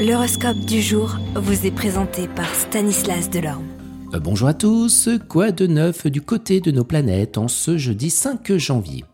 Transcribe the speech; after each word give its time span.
L'horoscope 0.00 0.60
du 0.60 0.80
jour 0.80 1.18
vous 1.34 1.66
est 1.66 1.70
présenté 1.70 2.26
par 2.26 2.54
Stanislas 2.54 3.28
Delorme. 3.28 3.66
Euh, 4.14 4.18
bonjour 4.18 4.48
à 4.48 4.54
tous, 4.54 5.10
quoi 5.28 5.50
de 5.50 5.66
neuf 5.66 6.06
du 6.06 6.22
côté 6.22 6.60
de 6.60 6.70
nos 6.70 6.84
planètes 6.84 7.36
en 7.36 7.48
ce 7.48 7.76
jeudi 7.76 8.08
5 8.08 8.56
janvier? 8.56 9.04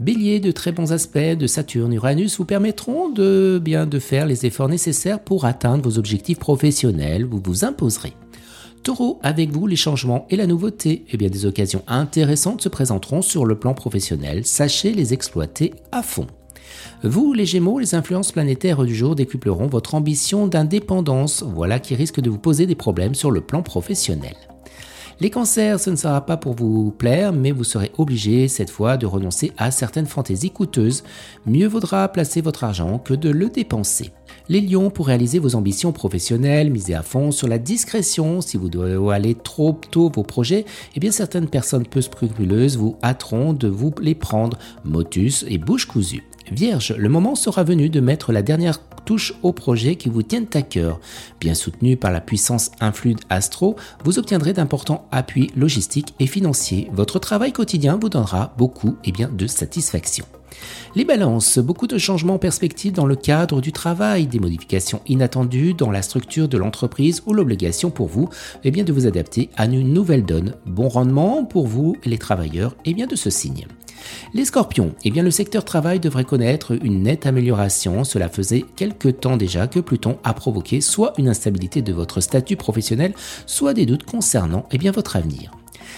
Bélier, 0.00 0.40
de 0.40 0.50
très 0.50 0.72
bons 0.72 0.92
aspects 0.92 1.16
de 1.16 1.46
Saturne 1.46 1.92
Uranus 1.92 2.38
vous 2.38 2.44
permettront 2.44 3.08
de 3.08 3.60
bien 3.62 3.86
de 3.86 4.00
faire 4.00 4.26
les 4.26 4.44
efforts 4.44 4.68
nécessaires 4.68 5.20
pour 5.20 5.44
atteindre 5.44 5.84
vos 5.84 5.96
objectifs 5.96 6.40
professionnels, 6.40 7.24
vous 7.24 7.40
vous 7.44 7.64
imposerez. 7.64 8.14
Taureau, 8.82 9.20
avec 9.22 9.52
vous, 9.52 9.68
les 9.68 9.76
changements 9.76 10.26
et 10.28 10.34
la 10.34 10.48
nouveauté, 10.48 11.04
eh 11.12 11.16
bien 11.16 11.28
des 11.28 11.46
occasions 11.46 11.84
intéressantes 11.86 12.62
se 12.62 12.68
présenteront 12.68 13.22
sur 13.22 13.44
le 13.44 13.54
plan 13.54 13.74
professionnel, 13.74 14.44
sachez 14.44 14.92
les 14.92 15.12
exploiter 15.12 15.72
à 15.92 16.02
fond. 16.02 16.26
Vous, 17.02 17.32
les 17.32 17.46
Gémeaux, 17.46 17.78
les 17.78 17.94
influences 17.94 18.32
planétaires 18.32 18.84
du 18.84 18.94
jour 18.94 19.14
décupleront 19.14 19.66
votre 19.66 19.94
ambition 19.94 20.46
d'indépendance, 20.46 21.42
voilà 21.42 21.78
qui 21.78 21.94
risque 21.94 22.20
de 22.20 22.30
vous 22.30 22.38
poser 22.38 22.66
des 22.66 22.74
problèmes 22.74 23.14
sur 23.14 23.30
le 23.30 23.40
plan 23.40 23.62
professionnel. 23.62 24.34
Les 25.20 25.30
cancers, 25.30 25.78
ce 25.78 25.90
ne 25.90 25.96
sera 25.96 26.26
pas 26.26 26.36
pour 26.36 26.54
vous 26.54 26.90
plaire, 26.90 27.32
mais 27.32 27.52
vous 27.52 27.64
serez 27.64 27.92
obligé 27.96 28.48
cette 28.48 28.70
fois 28.70 28.96
de 28.96 29.06
renoncer 29.06 29.52
à 29.56 29.70
certaines 29.70 30.06
fantaisies 30.06 30.50
coûteuses. 30.50 31.04
Mieux 31.46 31.68
vaudra 31.68 32.08
placer 32.08 32.40
votre 32.40 32.64
argent 32.64 32.98
que 32.98 33.14
de 33.14 33.30
le 33.30 33.48
dépenser. 33.48 34.10
Les 34.48 34.60
lions, 34.60 34.90
pour 34.90 35.06
réaliser 35.06 35.38
vos 35.38 35.54
ambitions 35.54 35.92
professionnelles, 35.92 36.70
misez 36.70 36.94
à 36.94 37.02
fond 37.02 37.30
sur 37.30 37.48
la 37.48 37.58
discrétion. 37.58 38.40
Si 38.40 38.56
vous 38.56 38.68
devez 38.68 39.14
aller 39.14 39.34
trop 39.34 39.78
tôt 39.90 40.10
vos 40.12 40.24
projets, 40.24 40.64
eh 40.96 41.00
bien 41.00 41.12
certaines 41.12 41.48
personnes 41.48 41.86
peu 41.86 42.00
scrupuleuses 42.00 42.76
vous 42.76 42.96
hâteront 43.02 43.52
de 43.52 43.68
vous 43.68 43.92
les 44.00 44.14
prendre, 44.14 44.58
motus 44.84 45.44
et 45.48 45.58
bouche 45.58 45.86
cousue. 45.86 46.24
Vierge, 46.50 46.94
le 46.98 47.08
moment 47.08 47.34
sera 47.34 47.62
venu 47.62 47.88
de 47.88 48.00
mettre 48.00 48.32
la 48.32 48.42
dernière 48.42 48.80
touche 49.04 49.34
au 49.42 49.52
projet 49.52 49.96
qui 49.96 50.08
vous 50.08 50.22
tiennent 50.22 50.48
à 50.54 50.62
cœur. 50.62 51.00
Bien 51.40 51.54
soutenu 51.54 51.96
par 51.96 52.10
la 52.10 52.20
puissance 52.20 52.70
influe 52.80 53.16
Astro, 53.30 53.76
vous 54.04 54.18
obtiendrez 54.18 54.52
d'importants 54.52 55.06
appuis 55.10 55.50
logistiques 55.56 56.14
et 56.20 56.26
financiers. 56.26 56.88
Votre 56.92 57.18
travail 57.18 57.52
quotidien 57.52 57.98
vous 58.00 58.08
donnera 58.08 58.54
beaucoup 58.58 58.96
et 59.04 59.12
bien 59.12 59.28
de 59.28 59.46
satisfaction. 59.46 60.24
Les 60.94 61.04
balances, 61.04 61.58
beaucoup 61.58 61.86
de 61.86 61.98
changements 61.98 62.34
en 62.34 62.38
perspective 62.38 62.92
dans 62.92 63.06
le 63.06 63.16
cadre 63.16 63.60
du 63.60 63.72
travail, 63.72 64.26
des 64.26 64.38
modifications 64.38 65.00
inattendues 65.06 65.74
dans 65.74 65.90
la 65.90 66.02
structure 66.02 66.48
de 66.48 66.58
l'entreprise 66.58 67.22
ou 67.26 67.32
l'obligation 67.32 67.90
pour 67.90 68.08
vous 68.08 68.28
et 68.64 68.70
bien, 68.70 68.84
de 68.84 68.92
vous 68.92 69.06
adapter 69.06 69.48
à 69.56 69.64
une 69.64 69.92
nouvelle 69.92 70.24
donne. 70.24 70.54
Bon 70.66 70.88
rendement 70.88 71.44
pour 71.44 71.66
vous, 71.66 71.96
les 72.04 72.18
travailleurs, 72.18 72.76
et 72.84 72.94
bien 72.94 73.06
de 73.06 73.16
ce 73.16 73.30
signe. 73.30 73.66
Les 74.34 74.44
scorpions, 74.44 74.94
eh 75.04 75.10
bien 75.10 75.22
le 75.22 75.30
secteur 75.30 75.64
travail 75.64 76.00
devrait 76.00 76.24
connaître 76.24 76.72
une 76.84 77.04
nette 77.04 77.26
amélioration. 77.26 78.04
Cela 78.04 78.28
faisait 78.28 78.64
quelque 78.76 79.08
temps 79.08 79.36
déjà 79.36 79.66
que 79.66 79.80
Pluton 79.80 80.18
a 80.24 80.34
provoqué 80.34 80.80
soit 80.80 81.12
une 81.18 81.28
instabilité 81.28 81.82
de 81.82 81.92
votre 81.92 82.20
statut 82.20 82.56
professionnel, 82.56 83.14
soit 83.46 83.74
des 83.74 83.86
doutes 83.86 84.04
concernant 84.04 84.66
eh 84.72 84.78
bien, 84.78 84.92
votre 84.92 85.16
avenir. 85.16 85.52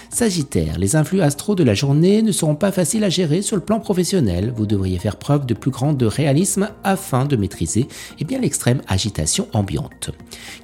Sagittaire, 0.09 0.77
les 0.77 0.95
influx 0.95 1.21
astro 1.21 1.55
de 1.55 1.63
la 1.63 1.73
journée 1.73 2.21
ne 2.21 2.31
seront 2.31 2.55
pas 2.55 2.71
faciles 2.71 3.03
à 3.03 3.09
gérer 3.09 3.41
sur 3.41 3.55
le 3.55 3.61
plan 3.61 3.79
professionnel. 3.79 4.53
Vous 4.55 4.65
devriez 4.65 4.97
faire 4.97 5.17
preuve 5.17 5.45
de 5.45 5.53
plus 5.53 5.71
grand 5.71 5.95
réalisme 6.01 6.69
afin 6.83 7.25
de 7.25 7.35
maîtriser 7.35 7.87
eh 8.19 8.37
l'extrême 8.39 8.81
agitation 8.87 9.47
ambiante. 9.53 10.11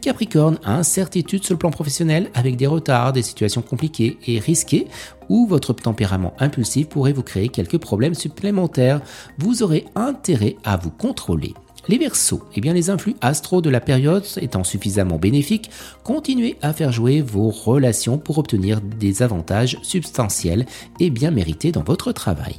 Capricorne, 0.02 0.60
incertitude 0.64 1.44
sur 1.44 1.54
le 1.54 1.60
plan 1.60 1.72
professionnel 1.72 2.30
avec 2.34 2.58
des 2.58 2.68
retards, 2.68 3.14
des 3.14 3.22
situations 3.22 3.62
compliquées 3.62 4.18
et 4.28 4.40
risquées 4.40 4.88
où 5.30 5.48
votre 5.48 5.74
tempérament 5.74 6.34
impulsif 6.40 6.90
pourrait 6.90 7.14
vous 7.14 7.24
créer 7.24 7.50
quelques 7.50 7.78
problèmes 7.78 8.16
supplémentaires. 8.16 9.02
Vous 9.38 9.64
aurez 9.64 9.86
intérêt 9.96 10.58
à 10.64 10.78
vous 10.78 10.92
contrôler. 10.92 11.54
Les 11.88 11.98
Verseaux, 11.98 12.44
eh 12.56 12.62
bien 12.62 12.74
les 12.74 12.90
influx 12.90 13.16
astro 13.22 13.62
de 13.62 13.70
la 13.70 13.80
période 13.80 14.26
étant 14.38 14.64
suffisamment 14.64 15.18
bénéfiques, 15.18 15.72
continuez 16.04 16.58
à 16.62 16.74
faire 16.74 16.92
jouer 16.92 17.22
vos 17.22 17.50
relations 17.50 18.18
pour 18.18 18.38
obtenir 18.38 18.82
des 18.82 19.24
avantages 19.24 19.78
substantiels 19.82 20.66
et 21.00 21.10
bien 21.10 21.32
mérités 21.32 21.72
dans 21.72 21.84
votre 21.84 22.12
travail. 22.12 22.56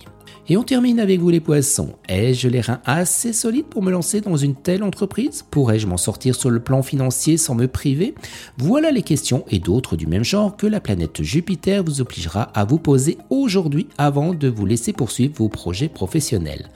Et 0.49 0.57
on 0.57 0.65
termine 0.65 0.99
avec 0.99 1.21
vous 1.21 1.31
les 1.31 1.41
poissons. 1.41 1.95
Ai-je 2.09 2.49
les 2.49 2.61
reins 2.61 2.81
assez 2.85 3.33
solides 3.33 3.67
pour 3.67 3.81
me 3.81 3.93
lancer 3.93 4.21
dans 4.21 4.37
une 4.37 4.57
telle 4.57 4.83
entreprise? 4.83 5.45
Pourrais-je 5.49 5.87
m'en 5.87 5.97
sortir 5.97 6.35
sur 6.35 6.51
le 6.51 6.59
plan 6.59 6.83
financier 6.83 7.37
sans 7.37 7.55
me 7.55 7.69
priver? 7.69 8.15
Voilà 8.59 8.91
les 8.91 9.03
questions 9.03 9.45
et 9.51 9.61
d'autres 9.61 9.97
du 9.97 10.09
même 10.09 10.25
genre 10.25 10.57
que 10.57 10.67
la 10.67 10.81
planète 10.81 11.23
Jupiter 11.23 11.85
vous 11.85 12.01
obligera 12.01 12.43
à 12.55 12.65
vous 12.65 12.79
poser 12.79 13.19
aujourd'hui 13.31 13.87
avant 13.99 14.35
de 14.35 14.49
vous 14.49 14.67
laisser 14.67 14.93
poursuivre 14.93 15.35
vos 15.37 15.49
projets 15.49 15.89
professionnels. 15.89 16.71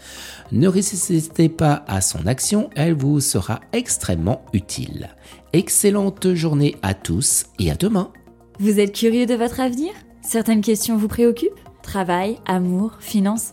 Ne 0.53 0.69
résistez 0.69 1.49
pas 1.49 1.85
à 1.89 2.01
son 2.01 2.25
action, 2.29 2.71
elle 2.77 2.95
vous 2.95 3.19
sera 3.19 3.61
extrêmement 3.73 4.43
utile. 4.53 5.09
Excellente 5.53 6.35
journée 6.35 6.77
à 6.83 6.95
tous 6.95 7.47
et 7.59 7.73
à 7.73 7.75
demain. 7.75 8.13
Vous 8.61 8.79
êtes 8.79 8.95
curieux 8.95 9.27
de 9.27 9.35
votre 9.35 9.59
avenir? 9.59 9.91
Certaines 10.23 10.61
questions 10.61 10.97
vous 10.97 11.09
préoccupent? 11.09 11.51
Travail, 11.83 12.39
amour, 12.47 12.97
finances 13.01 13.53